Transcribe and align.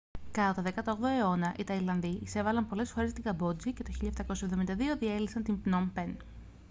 κατά 0.31 0.61
τον 0.83 0.97
18ο 1.01 1.05
αιώνα 1.19 1.55
οι 1.57 1.63
ταϊλανδοί 1.63 2.19
εισέβαλαν 2.23 2.67
πολλές 2.67 2.91
φορές 2.91 3.09
στη 3.09 3.21
καμπότζη 3.21 3.73
και 3.73 3.83
το 3.83 3.91
1772 4.27 4.97
διέλυσαν 4.97 5.43
την 5.43 5.61
πνομ 5.61 5.91
πεν 5.93 6.17